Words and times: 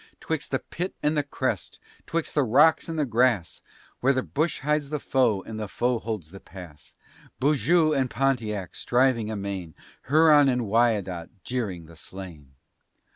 'Twixt 0.19 0.49
the 0.49 0.57
pit 0.57 0.95
and 1.03 1.15
the 1.15 1.21
crest, 1.21 1.77
'twixt 2.07 2.33
the 2.33 2.41
rocks 2.41 2.89
and 2.89 2.97
the 2.97 3.05
grass, 3.05 3.61
Where 3.99 4.13
the 4.13 4.23
bush 4.23 4.61
hides 4.61 4.89
the 4.89 4.99
foe, 4.99 5.43
and 5.43 5.59
the 5.59 5.67
foe 5.67 5.99
holds 5.99 6.31
the 6.31 6.39
pass, 6.39 6.95
Beaujeu 7.39 7.93
and 7.95 8.09
Pontiac, 8.09 8.73
striving 8.73 9.29
amain; 9.29 9.75
Huron 10.07 10.49
and 10.49 10.65
Wyandot, 10.65 11.29
jeering 11.43 11.85
the 11.85 11.95
slain! 11.95 12.53